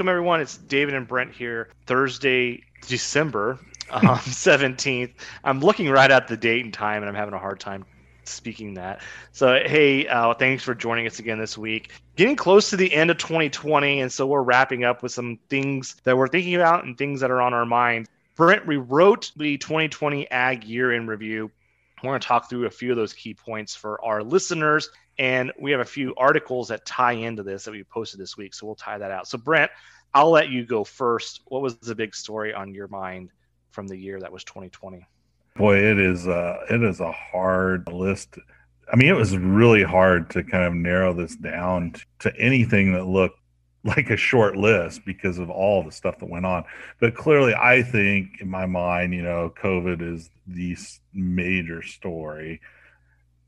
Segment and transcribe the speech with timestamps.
[0.00, 0.40] welcome everyone.
[0.40, 1.68] It's David and Brent here.
[1.84, 3.58] Thursday, December
[3.90, 5.12] um, 17th.
[5.44, 7.84] I'm looking right at the date and time, and I'm having a hard time
[8.24, 9.02] speaking that.
[9.32, 11.90] So, hey, uh, thanks for joining us again this week.
[12.16, 15.96] Getting close to the end of 2020, and so we're wrapping up with some things
[16.04, 18.08] that we're thinking about and things that are on our mind.
[18.36, 21.50] Brent, we wrote the 2020 Ag Year in Review.
[22.02, 24.88] I want to talk through a few of those key points for our listeners.
[25.18, 28.54] And we have a few articles that tie into this that we posted this week.
[28.54, 29.28] So we'll tie that out.
[29.28, 29.70] So, Brent,
[30.14, 31.42] I'll let you go first.
[31.46, 33.30] What was the big story on your mind
[33.70, 35.06] from the year that was 2020?
[35.56, 38.38] Boy, it is uh it is a hard list.
[38.92, 43.04] I mean, it was really hard to kind of narrow this down to anything that
[43.04, 43.39] looked
[43.84, 46.64] like a short list because of all the stuff that went on.
[47.00, 50.76] But clearly, I think in my mind, you know, COVID is the
[51.14, 52.60] major story.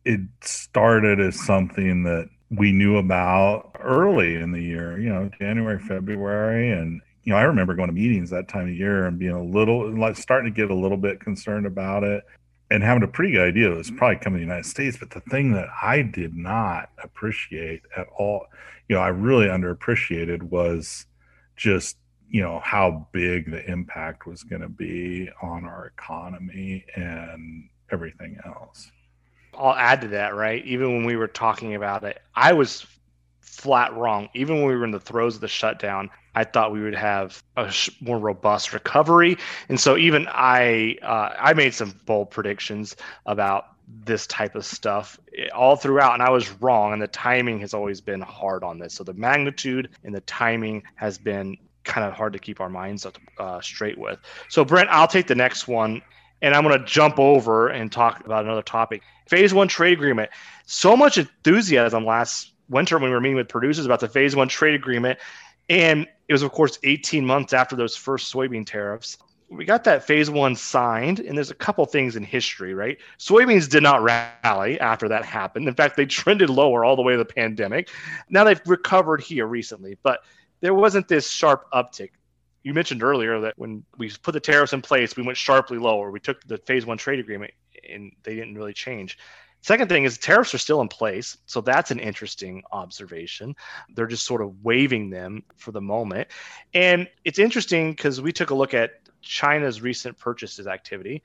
[0.05, 5.79] It started as something that we knew about early in the year, you know, January,
[5.79, 9.33] February, and you know, I remember going to meetings that time of year and being
[9.33, 12.25] a little like starting to get a little bit concerned about it
[12.73, 14.97] and having a pretty good idea it was probably coming to the United States.
[14.97, 18.47] But the thing that I did not appreciate at all,
[18.89, 21.05] you know, I really underappreciated was
[21.55, 21.99] just,
[22.31, 28.39] you know, how big the impact was going to be on our economy and everything
[28.47, 28.91] else.
[29.53, 30.65] I'll add to that, right?
[30.65, 32.87] Even when we were talking about it, I was
[33.43, 34.31] flat wrong.
[34.33, 37.43] Even when we were in the throes of the shutdown, I thought we would have
[37.57, 39.37] a more robust recovery,
[39.69, 43.67] and so even I uh, I made some bold predictions about
[44.05, 46.93] this type of stuff eh, all throughout, and I was wrong.
[46.93, 48.95] And the timing has always been hard on this.
[48.95, 53.07] So the magnitude and the timing has been kind of hard to keep our minds
[53.39, 54.19] uh, straight with.
[54.49, 56.03] So Brent, I'll take the next one.
[56.41, 59.03] And I'm going to jump over and talk about another topic.
[59.29, 60.29] Phase one trade agreement.
[60.67, 64.49] So much enthusiasm last winter when we were meeting with producers about the phase one
[64.49, 65.21] trade agreement.
[65.73, 69.17] And it was, of course, 18 months after those first soybean tariffs.
[69.49, 72.99] We got that phase one signed, and there's a couple things in history, right?
[73.19, 75.67] Soybeans did not rally after that happened.
[75.67, 77.89] In fact, they trended lower all the way to the pandemic.
[78.29, 80.21] Now they've recovered here recently, but
[80.61, 82.11] there wasn't this sharp uptick.
[82.65, 86.11] You mentioned earlier that when we put the tariffs in place, we went sharply lower.
[86.11, 87.53] We took the phase one trade agreement,
[87.89, 89.17] and they didn't really change.
[89.63, 91.39] Second thing is tariffs are still in place.
[91.47, 93.55] So that's an interesting observation.
[93.95, 96.29] They're just sort of waiving them for the moment.
[96.75, 98.91] And it's interesting because we took a look at
[99.23, 101.23] China's recent purchases activity.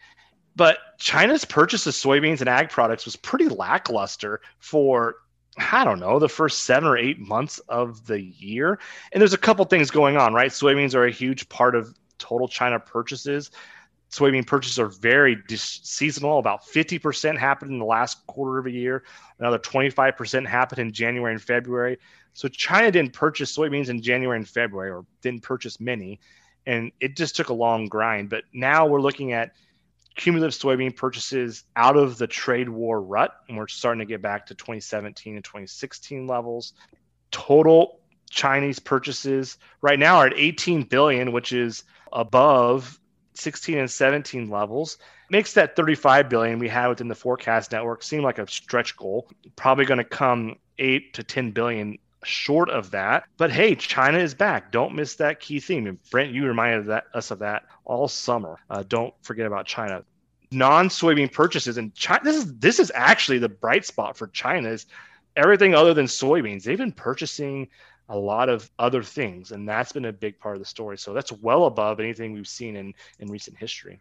[0.56, 5.16] But China's purchase of soybeans and ag products was pretty lackluster for
[5.72, 8.80] I don't know, the first seven or eight months of the year.
[9.12, 10.52] And there's a couple things going on, right?
[10.52, 13.50] Soybeans are a huge part of total China purchases
[14.09, 16.40] soybean purchases are very dis- seasonal.
[16.40, 19.03] About 50% happened in the last quarter of a year.
[19.40, 21.97] Another 25% happened in January and February.
[22.34, 26.19] So China didn't purchase soybeans in January and February, or didn't purchase many,
[26.66, 28.29] and it just took a long grind.
[28.29, 29.53] But now we're looking at
[30.16, 34.45] cumulative soybean purchases out of the trade war rut, and we're starting to get back
[34.47, 36.74] to 2017 and 2016 levels.
[37.31, 43.00] Total Chinese purchases right now are at 18 billion, which is above
[43.38, 44.98] 16 and 17 levels.
[45.30, 49.30] Makes that 35 billion we have within the forecast network seem like a stretch goal.
[49.56, 53.25] Probably going to come 8 to 10 billion short of that.
[53.38, 54.72] But hey china is back.
[54.72, 55.88] Don't miss that key theme.
[55.88, 58.58] And brent you reminded that, us of that all summer.
[58.70, 60.04] Uh, don't forget about china.
[60.52, 64.86] Non-soybean purchases and china this is this is actually the bright spot for china is
[65.36, 66.64] everything other than soybeans.
[66.64, 67.68] They've been purchasing
[68.09, 70.97] a lot of other things and that's been a big part of the story.
[70.97, 74.00] So that's well above anything we've seen in in recent history.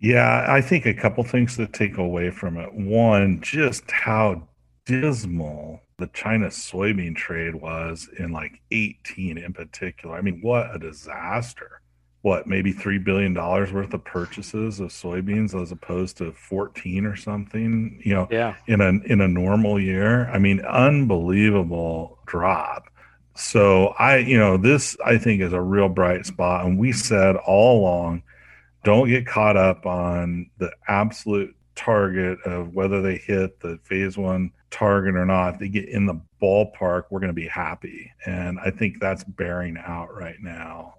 [0.00, 2.72] Yeah i think a couple things to take away from it.
[2.72, 4.48] One just how
[4.86, 10.16] dismal the china soybean trade was in like 18 in particular.
[10.16, 11.80] I mean what a disaster.
[12.22, 17.16] What maybe three billion dollars worth of purchases of soybeans as opposed to 14 or
[17.16, 18.56] something you know yeah.
[18.66, 20.28] in a in a normal year?
[20.30, 22.89] I mean unbelievable drop
[23.40, 26.66] so I, you know, this I think is a real bright spot.
[26.66, 28.22] And we said all along,
[28.84, 34.52] don't get caught up on the absolute target of whether they hit the phase one
[34.70, 35.54] target or not.
[35.54, 38.12] If they get in the ballpark, we're going to be happy.
[38.26, 40.94] And I think that's bearing out right now.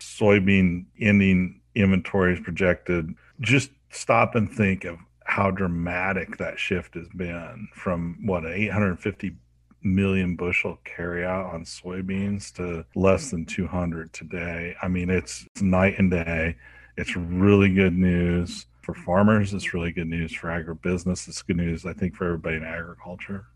[0.00, 3.14] Soybean ending inventory is projected.
[3.40, 9.36] Just stop and think of how dramatic that shift has been from what 850
[9.84, 14.74] million bushel carryout on soybeans to less than 200 today.
[14.82, 16.56] I mean, it's, it's night and day.
[16.96, 19.52] It's really good news for farmers.
[19.52, 21.28] It's really good news for agribusiness.
[21.28, 23.46] It's good news, I think, for everybody in agriculture.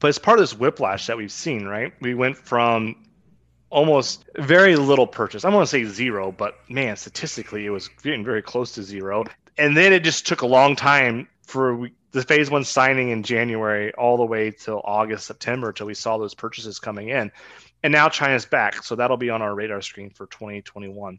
[0.00, 1.92] But it's part of this whiplash that we've seen, right?
[2.00, 2.96] We went from
[3.70, 5.44] almost very little purchase.
[5.44, 9.24] I'm going to say zero, but man, statistically, it was getting very close to zero.
[9.58, 13.92] And then it just took a long time for the phase one signing in January
[13.94, 17.32] all the way till August, September, till we saw those purchases coming in.
[17.82, 18.82] And now China's back.
[18.84, 21.18] So that'll be on our radar screen for 2021.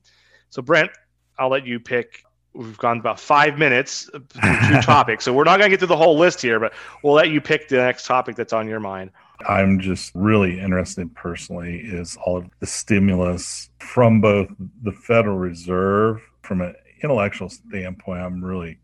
[0.49, 0.91] So, Brent,
[1.37, 2.23] I'll let you pick.
[2.53, 4.29] We've gone about five minutes two
[4.81, 5.23] topics.
[5.23, 6.73] So we're not going to get through the whole list here, but
[7.03, 9.11] we'll let you pick the next topic that's on your mind.
[9.47, 14.49] I'm just really interested personally is all of the stimulus from both
[14.83, 18.21] the Federal Reserve, from an intellectual standpoint.
[18.21, 18.79] I'm really,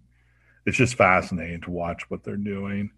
[0.65, 2.91] it's just fascinating to watch what they're doing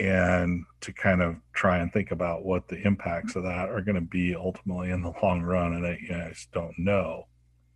[0.00, 3.94] and to kind of try and think about what the impacts of that are going
[3.94, 5.74] to be ultimately in the long run.
[5.74, 7.26] And I, you know, I just don't know.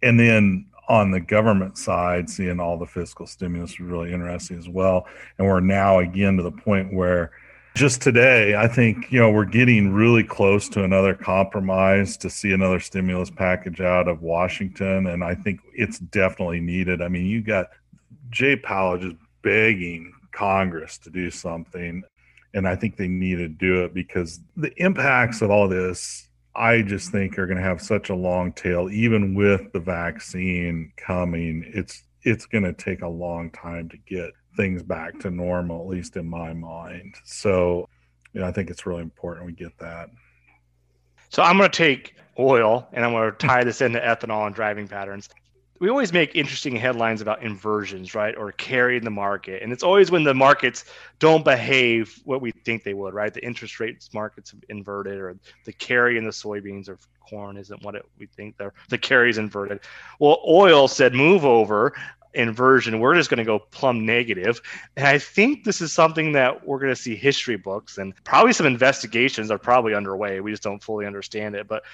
[0.02, 4.69] And then on the government side, seeing all the fiscal stimulus is really interesting as
[4.69, 5.06] well.
[5.38, 7.31] And we're now again to the point where
[7.76, 12.52] just today, I think, you know, we're getting really close to another compromise to see
[12.52, 15.06] another stimulus package out of Washington.
[15.06, 17.02] And I think it's definitely needed.
[17.02, 17.69] I mean, you got
[18.31, 22.02] Jay Powell just begging Congress to do something.
[22.55, 26.82] And I think they need to do it because the impacts of all this, I
[26.82, 31.70] just think are going to have such a long tail, even with the vaccine coming.
[31.75, 35.87] It's it's going to take a long time to get things back to normal, at
[35.87, 37.14] least in my mind.
[37.25, 37.88] So,
[38.32, 40.11] you know, I think it's really important we get that.
[41.29, 44.55] So I'm going to take oil and I'm going to tie this into ethanol and
[44.55, 45.29] driving patterns
[45.81, 48.37] we always make interesting headlines about inversions, right?
[48.37, 49.63] Or carry in the market.
[49.63, 50.85] And it's always when the markets
[51.19, 53.33] don't behave what we think they would, right?
[53.33, 56.99] The interest rates markets have inverted, or the carry in the soybeans or
[57.29, 59.81] corn isn't what it, we think they're the carry is inverted.
[60.19, 61.95] Well, oil said move over
[62.35, 63.01] inversion.
[63.01, 64.61] We're just going to go plumb negative.
[64.97, 68.53] And I think this is something that we're going to see history books and probably
[68.53, 70.41] some investigations are probably underway.
[70.41, 71.67] We just don't fully understand it.
[71.69, 71.85] But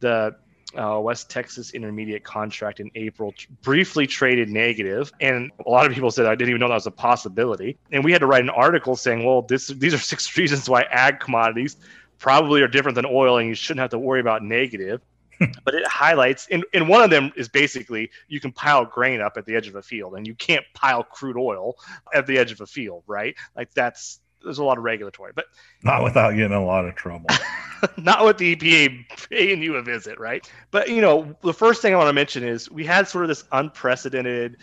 [0.00, 0.36] the
[0.78, 5.92] uh, West Texas Intermediate contract in April t- briefly traded negative, and a lot of
[5.92, 7.78] people said I didn't even know that was a possibility.
[7.92, 10.82] And we had to write an article saying, well, this these are six reasons why
[10.82, 11.76] ag commodities
[12.18, 15.00] probably are different than oil, and you shouldn't have to worry about negative.
[15.64, 19.36] but it highlights, and, and one of them is basically you can pile grain up
[19.36, 21.74] at the edge of a field, and you can't pile crude oil
[22.14, 23.34] at the edge of a field, right?
[23.56, 25.46] Like that's there's a lot of regulatory, but
[25.82, 27.26] not without getting a lot of trouble.
[27.96, 30.48] not with the EPA paying you a visit, right?
[30.70, 33.28] But you know, the first thing I want to mention is we had sort of
[33.28, 34.58] this unprecedented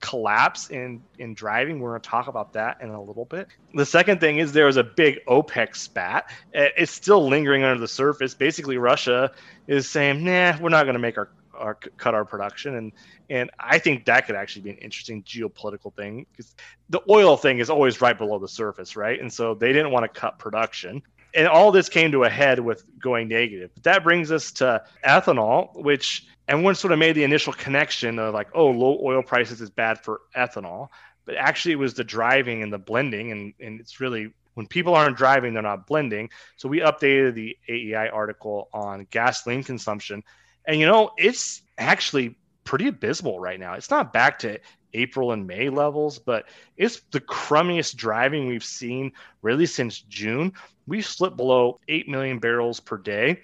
[0.00, 1.80] collapse in in driving.
[1.80, 3.48] We're going to talk about that in a little bit.
[3.74, 6.30] The second thing is there was a big OPEC spat.
[6.52, 8.34] It's still lingering under the surface.
[8.34, 9.32] Basically, Russia
[9.66, 12.92] is saying, "Nah, we're not going to make our our cut our production and
[13.28, 16.54] and I think that could actually be an interesting geopolitical thing because
[16.90, 19.20] the oil thing is always right below the surface, right?
[19.20, 21.02] And so they didn't want to cut production.
[21.34, 23.70] And all this came to a head with going negative.
[23.74, 28.32] But that brings us to ethanol, which everyone sort of made the initial connection of
[28.32, 30.88] like, oh, low oil prices is bad for ethanol.
[31.24, 33.32] But actually, it was the driving and the blending.
[33.32, 36.30] And, and it's really when people aren't driving, they're not blending.
[36.56, 40.22] So we updated the AEI article on gasoline consumption
[40.66, 43.74] and you know, it's actually pretty abysmal right now.
[43.74, 44.58] It's not back to
[44.92, 50.52] April and May levels, but it's the crummiest driving we've seen really since June.
[50.86, 53.42] We've slipped below 8 million barrels per day.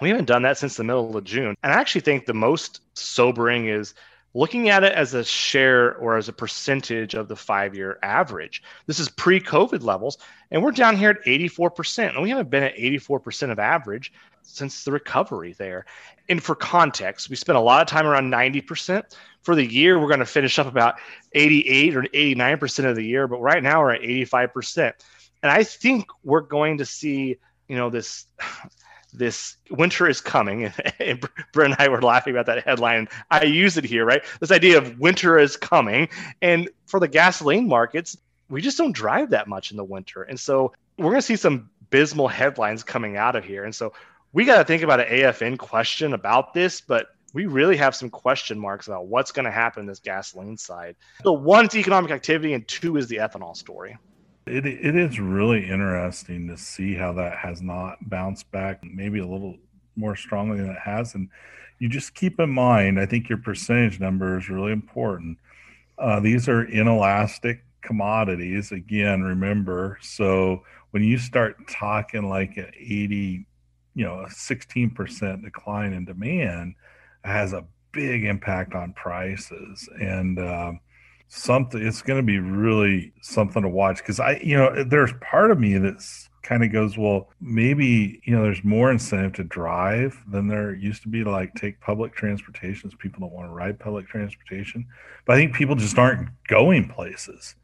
[0.00, 1.56] We haven't done that since the middle of June.
[1.62, 3.94] And I actually think the most sobering is
[4.34, 8.62] looking at it as a share or as a percentage of the five year average.
[8.86, 10.18] This is pre COVID levels,
[10.50, 12.10] and we're down here at 84%.
[12.10, 14.12] And we haven't been at 84% of average
[14.42, 15.86] since the recovery there.
[16.28, 19.16] And for context, we spent a lot of time around 90%.
[19.42, 20.96] For the year, we're going to finish up about
[21.32, 24.92] 88 or 89% of the year, but right now we're at 85%.
[25.42, 27.36] And I think we're going to see,
[27.68, 28.26] you know, this
[29.14, 30.72] this winter is coming.
[31.00, 31.20] And
[31.52, 33.08] Brent and I were laughing about that headline.
[33.30, 34.22] I use it here, right?
[34.40, 36.08] This idea of winter is coming.
[36.40, 38.16] And for the gasoline markets,
[38.48, 40.22] we just don't drive that much in the winter.
[40.22, 43.64] And so we're going to see some abysmal headlines coming out of here.
[43.64, 43.92] And so
[44.32, 48.10] we got to think about an AFN question about this, but we really have some
[48.10, 50.96] question marks about what's going to happen in this gasoline side.
[51.22, 53.96] So one, it's economic activity, and two is the ethanol story.
[54.46, 59.26] It, it is really interesting to see how that has not bounced back maybe a
[59.26, 59.56] little
[59.96, 61.14] more strongly than it has.
[61.14, 61.28] And
[61.78, 65.38] you just keep in mind, I think your percentage number is really important.
[65.98, 68.72] Uh, these are inelastic commodities.
[68.72, 73.46] Again, remember, so when you start talking like an 80
[73.94, 76.74] you know a 16% decline in demand
[77.24, 80.80] has a big impact on prices and um,
[81.28, 85.50] something it's going to be really something to watch because i you know there's part
[85.50, 90.22] of me that's kind of goes, well, maybe, you know, there's more incentive to drive
[90.30, 92.90] than there used to be to like take public transportation.
[92.98, 94.86] People don't want to ride public transportation.
[95.24, 97.56] But I think people just aren't going places.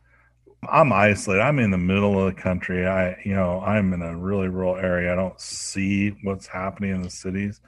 [0.69, 1.43] I'm isolated.
[1.43, 2.87] I'm in the middle of the country.
[2.87, 5.13] I, you know, I'm in a really rural area.
[5.13, 7.61] I don't see what's happening in the cities,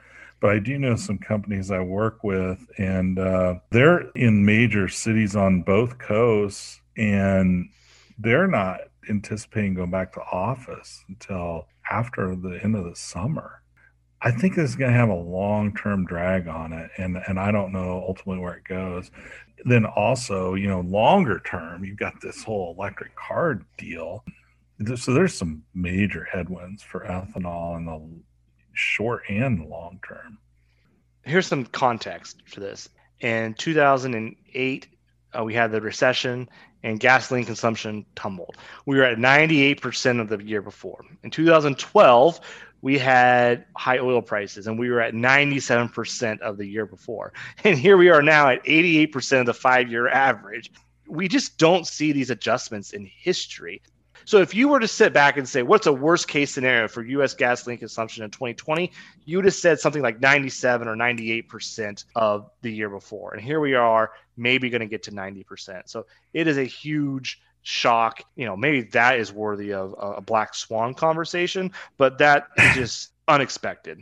[0.43, 5.37] but I do know some companies I work with, and uh, they're in major cities
[5.37, 7.69] on both coasts, and
[8.19, 13.61] they're not anticipating going back to office until after the end of the summer.
[14.21, 17.39] I think this is going to have a long term drag on it, and and
[17.39, 19.11] I don't know ultimately where it goes.
[19.63, 24.25] Then also, you know, longer term, you've got this whole electric car deal.
[24.97, 28.23] So there's some major headwinds for ethanol in the
[28.73, 30.37] short and long term.
[31.23, 32.89] Here's some context for this.
[33.21, 34.87] In 2008,
[35.37, 36.49] uh, we had the recession
[36.83, 38.57] and gasoline consumption tumbled.
[38.85, 41.05] We were at 98% of the year before.
[41.23, 42.39] In 2012,
[42.81, 47.31] we had high oil prices and we were at 97% of the year before.
[47.63, 50.69] And here we are now at 88% of the five year average.
[51.07, 53.81] We just don't see these adjustments in history.
[54.25, 57.03] So if you were to sit back and say, what's a worst case scenario for
[57.03, 58.91] US gasoline consumption in 2020,
[59.25, 63.33] you would have said something like 97 or 98% of the year before.
[63.33, 65.83] And here we are, maybe going to get to 90%.
[65.85, 68.23] So it is a huge shock.
[68.35, 73.11] You know, maybe that is worthy of a black swan conversation, but that is just
[73.27, 73.99] unexpected.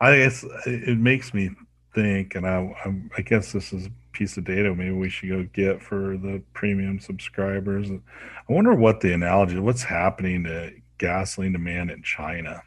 [0.00, 1.50] I guess it makes me
[1.94, 5.28] think, and I, I, I guess this is a piece of data maybe we should
[5.28, 7.90] go get for the premium subscribers.
[7.90, 12.62] I wonder what the analogy, what's happening to gasoline demand in China.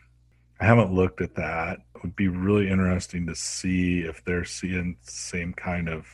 [0.60, 1.80] I haven't looked at that.
[1.96, 6.06] It would be really interesting to see if they're seeing the same kind of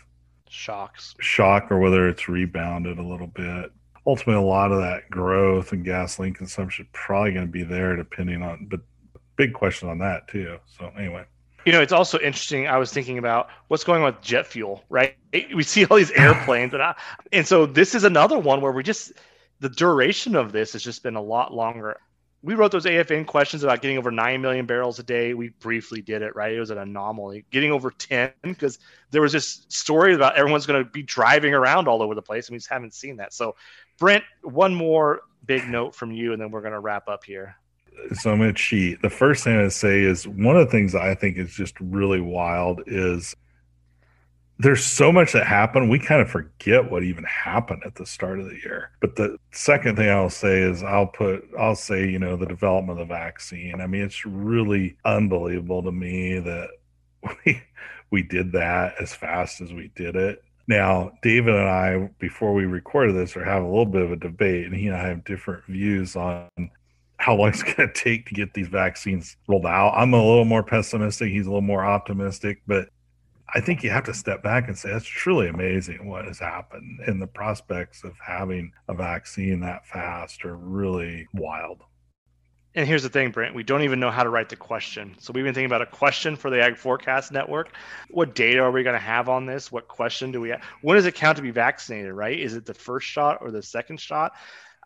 [0.49, 3.71] shocks, shock, or whether it's rebounded a little bit
[4.09, 8.41] ultimately a lot of that growth and gasoline consumption probably going to be there depending
[8.41, 8.79] on but
[9.35, 11.23] big question on that too so anyway
[11.65, 14.83] you know it's also interesting i was thinking about what's going on with jet fuel
[14.89, 15.15] right
[15.53, 16.95] we see all these airplanes and I,
[17.31, 19.13] and so this is another one where we just
[19.59, 21.97] the duration of this has just been a lot longer
[22.41, 25.33] we wrote those AFN questions about getting over 9 million barrels a day.
[25.33, 26.53] We briefly did it, right?
[26.53, 27.45] It was an anomaly.
[27.51, 28.79] Getting over 10, because
[29.11, 32.47] there was this story about everyone's going to be driving around all over the place,
[32.47, 33.33] and we just haven't seen that.
[33.33, 33.55] So
[33.97, 37.55] Brent, one more big note from you, and then we're going to wrap up here.
[38.13, 39.01] So I'm going to cheat.
[39.01, 42.21] The first thing I say is one of the things I think is just really
[42.21, 43.35] wild is
[44.59, 45.89] there's so much that happened.
[45.89, 48.91] We kind of forget what even happened at the start of the year.
[48.99, 52.99] But the second thing I'll say is I'll put, I'll say, you know, the development
[52.99, 53.79] of the vaccine.
[53.79, 56.69] I mean, it's really unbelievable to me that
[57.45, 57.61] we,
[58.11, 60.43] we did that as fast as we did it.
[60.67, 64.17] Now, David and I, before we recorded this, are having a little bit of a
[64.17, 66.47] debate, and he and I have different views on
[67.19, 69.93] how long it's going to take to get these vaccines rolled out.
[69.95, 71.29] I'm a little more pessimistic.
[71.29, 72.89] He's a little more optimistic, but
[73.53, 76.99] I think you have to step back and say that's truly amazing what has happened,
[77.07, 81.83] and the prospects of having a vaccine that fast are really wild.
[82.75, 85.15] And here's the thing, Brent, we don't even know how to write the question.
[85.19, 87.73] So we've been thinking about a question for the Ag Forecast Network.
[88.11, 89.71] What data are we going to have on this?
[89.71, 90.61] What question do we have?
[90.83, 92.37] When does it count to be vaccinated, right?
[92.37, 94.33] Is it the first shot or the second shot?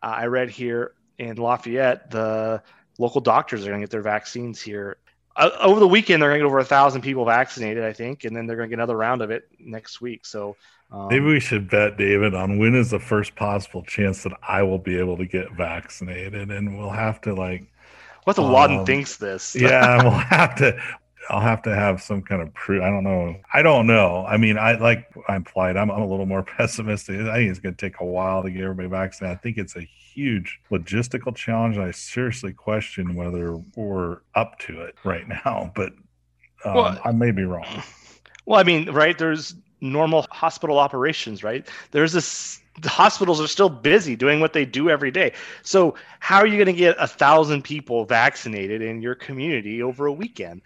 [0.01, 2.61] Uh, I read here in Lafayette, the
[2.97, 4.97] local doctors are going to get their vaccines here.
[5.35, 8.23] Uh, over the weekend, they're going to get over a thousand people vaccinated, I think,
[8.23, 10.25] and then they're going to get another round of it next week.
[10.25, 10.55] So
[10.91, 14.61] um, maybe we should bet, David, on when is the first possible chance that I
[14.61, 17.65] will be able to get vaccinated, and we'll have to like
[18.25, 19.55] what the um, thinks this?
[19.55, 20.79] yeah, we'll have to.
[21.29, 22.81] I'll have to have some kind of proof.
[22.83, 23.35] I don't know.
[23.53, 24.25] I don't know.
[24.27, 25.77] I mean, I like I implied.
[25.77, 27.21] I'm, I'm a little more pessimistic.
[27.21, 29.37] I think it's going to take a while to get everybody vaccinated.
[29.37, 31.77] I think it's a huge logistical challenge.
[31.77, 35.93] I seriously question whether we're up to it right now, but
[36.65, 37.83] um, well, I may be wrong.
[38.45, 39.17] Well, I mean, right?
[39.17, 41.65] There's normal hospital operations, right?
[41.91, 45.33] There's this the hospitals are still busy doing what they do every day.
[45.61, 50.07] So how are you going to get a thousand people vaccinated in your community over
[50.07, 50.61] a weekend?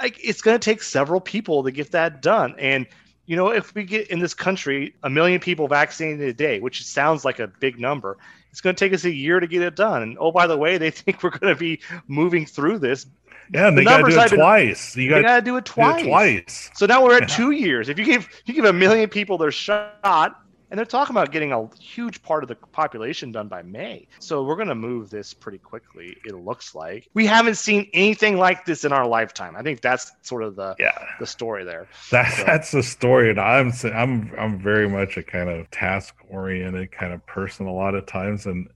[0.00, 2.54] Like it's going to take several people to get that done.
[2.58, 2.86] And
[3.26, 6.84] you know, if we get in this country a million people vaccinated a day, which
[6.84, 8.18] sounds like a big number,
[8.50, 10.02] it's going to take us a year to get it done.
[10.02, 13.06] And oh, by the way, they think we're going to be moving through this.
[13.52, 14.96] Yeah, and the they got to do it been, twice.
[14.96, 16.04] You got to do it twice.
[16.04, 16.70] twice.
[16.74, 17.36] So now we're at yeah.
[17.36, 17.88] two years.
[17.88, 20.40] If you give you give a million people their shot,
[20.74, 24.08] and they're talking about getting a huge part of the population done by May.
[24.18, 26.16] So we're going to move this pretty quickly.
[26.24, 29.54] It looks like we haven't seen anything like this in our lifetime.
[29.54, 31.86] I think that's sort of the yeah the story there.
[32.10, 32.42] That, so.
[32.42, 37.12] That's the story, and I'm I'm I'm very much a kind of task oriented kind
[37.12, 38.68] of person a lot of times, and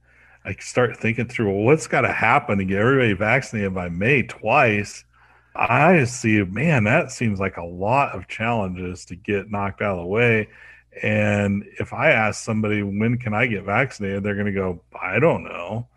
[0.44, 4.22] I start thinking through well, what's got to happen to get everybody vaccinated by May
[4.22, 5.02] twice.
[5.56, 10.04] I see, man, that seems like a lot of challenges to get knocked out of
[10.04, 10.46] the way.
[11.02, 14.22] And if I ask somebody, when can I get vaccinated?
[14.22, 15.88] They're going to go, I don't know.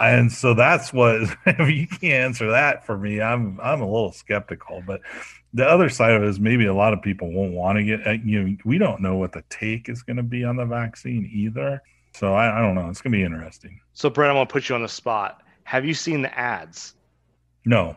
[0.00, 4.12] And so that's what, if you can't answer that for me, I'm, I'm a little
[4.12, 4.82] skeptical.
[4.86, 5.00] But
[5.54, 8.06] the other side of it is maybe a lot of people won't want to get,
[8.06, 10.66] uh, you know, we don't know what the take is going to be on the
[10.66, 11.82] vaccine either.
[12.14, 12.88] So I, I don't know.
[12.88, 13.80] It's going to be interesting.
[13.92, 15.42] So, Brent, I want to put you on the spot.
[15.64, 16.94] Have you seen the ads?
[17.64, 17.96] No.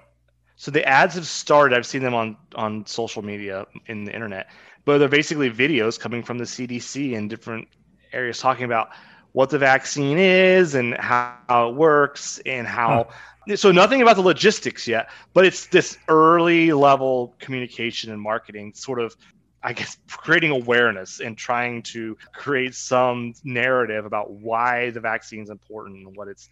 [0.61, 1.75] So the ads have started.
[1.75, 4.47] I've seen them on on social media in the internet,
[4.85, 7.67] but they're basically videos coming from the CDC in different
[8.13, 8.89] areas talking about
[9.33, 13.07] what the vaccine is and how, how it works and how.
[13.47, 13.55] Huh.
[13.55, 18.99] So nothing about the logistics yet, but it's this early level communication and marketing, sort
[18.99, 19.15] of
[19.63, 25.49] I guess creating awareness and trying to create some narrative about why the vaccine is
[25.49, 26.49] important and what it's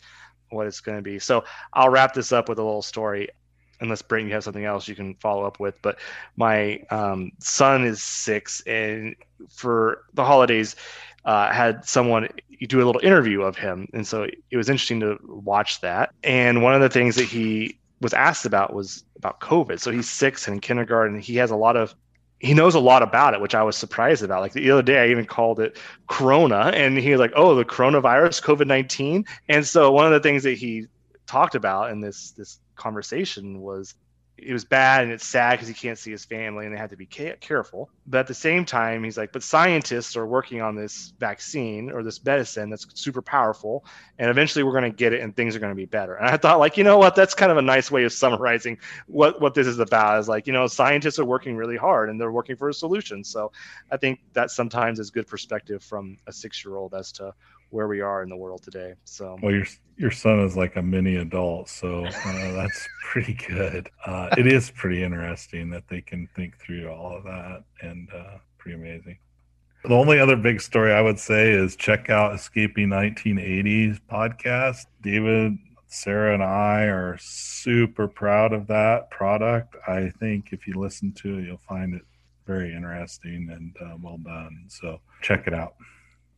[0.51, 1.19] what it's going to be.
[1.19, 1.43] So
[1.73, 3.29] I'll wrap this up with a little story
[3.81, 5.81] unless Brent, you have something else you can follow up with.
[5.81, 5.99] But
[6.35, 9.15] my um, son is six, and
[9.49, 10.75] for the holidays,
[11.25, 12.29] uh, had someone
[12.67, 16.13] do a little interview of him, and so it was interesting to watch that.
[16.23, 19.79] And one of the things that he was asked about was about COVID.
[19.79, 21.19] So he's six and in kindergarten.
[21.19, 21.95] He has a lot of
[22.39, 24.41] he knows a lot about it, which I was surprised about.
[24.41, 27.65] Like the other day, I even called it Corona, and he was like, "Oh, the
[27.65, 30.87] coronavirus, COVID 19." And so one of the things that he
[31.27, 33.95] talked about in this this conversation was
[34.41, 36.89] it was bad and it's sad because he can't see his family and they had
[36.89, 37.89] to be careful.
[38.07, 42.03] But at the same time, he's like, but scientists are working on this vaccine or
[42.03, 43.85] this medicine that's super powerful,
[44.17, 46.15] and eventually we're going to get it and things are going to be better.
[46.15, 47.15] And I thought, like, you know what?
[47.15, 48.77] That's kind of a nice way of summarizing
[49.07, 50.19] what what this is about.
[50.19, 53.23] Is like, you know, scientists are working really hard and they're working for a solution.
[53.23, 53.51] So
[53.91, 57.33] I think that sometimes is good perspective from a six year old as to
[57.69, 58.93] where we are in the world today.
[59.05, 59.65] So well, your
[59.97, 63.89] your son is like a mini adult, so uh, that's pretty good.
[64.05, 68.37] Uh, it is pretty interesting that they can think through all of that, and uh,
[68.57, 69.17] pretty amazing.
[69.83, 74.87] The only other big story I would say is check out Escaping 1980s podcast.
[75.01, 79.77] David, Sarah, and I are super proud of that product.
[79.87, 82.01] I think if you listen to it, you'll find it
[82.45, 84.65] very interesting and uh, well done.
[84.67, 85.75] So check it out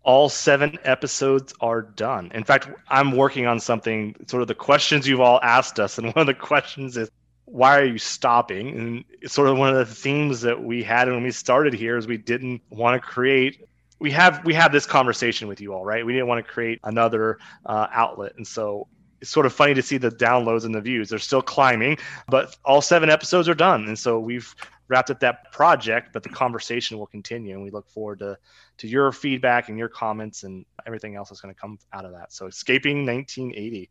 [0.04, 2.32] all seven episodes are done.
[2.34, 5.98] In fact, I'm working on something, sort of the questions you've all asked us.
[5.98, 7.10] And one of the questions is,
[7.46, 8.70] why are you stopping?
[8.70, 11.98] And it's sort of one of the themes that we had when we started here
[11.98, 13.68] is we didn't want to create.
[14.00, 16.06] We have we have this conversation with you all, right?
[16.06, 18.88] We didn't want to create another uh, outlet, and so
[19.20, 21.10] it's sort of funny to see the downloads and the views.
[21.10, 24.56] They're still climbing, but all seven episodes are done, and so we've
[24.88, 28.38] wrapped up that project, but the conversation will continue, and we look forward to
[28.82, 32.12] to your feedback and your comments and everything else that's going to come out of
[32.14, 32.34] that.
[32.34, 33.90] So, escaping 1980.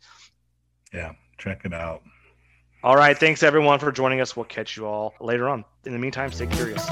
[0.92, 2.02] Yeah, check it out.
[2.82, 4.34] All right, thanks everyone for joining us.
[4.34, 5.64] We'll catch you all later on.
[5.84, 6.88] In the meantime, stay curious.